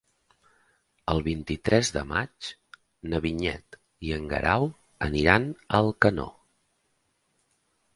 [1.13, 2.49] El vint-i-tres de maig
[3.13, 4.69] na Vinyet i en Guerau
[5.13, 6.31] aniran a Alcanó.